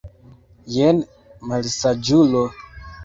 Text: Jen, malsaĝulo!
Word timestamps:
Jen, 0.75 1.03
malsaĝulo! 1.51 2.43